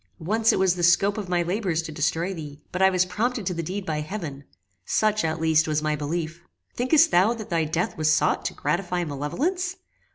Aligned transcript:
Once 0.17 0.51
it 0.51 0.57
was 0.57 0.73
the 0.73 0.81
scope 0.81 1.15
of 1.15 1.29
my 1.29 1.43
labours 1.43 1.83
to 1.83 1.91
destroy 1.91 2.33
thee, 2.33 2.59
but 2.71 2.81
I 2.81 2.89
was 2.89 3.05
prompted 3.05 3.45
to 3.45 3.53
the 3.53 3.61
deed 3.61 3.85
by 3.85 4.01
heaven; 4.01 4.45
such, 4.83 5.23
at 5.23 5.39
least, 5.39 5.67
was 5.67 5.83
my 5.83 5.95
belief. 5.95 6.41
Thinkest 6.75 7.11
thou 7.11 7.35
that 7.35 7.51
thy 7.51 7.65
death 7.65 7.97
was 7.99 8.11
sought 8.11 8.43
to 8.45 8.55
gratify 8.55 9.03
malevolence? 9.03 9.75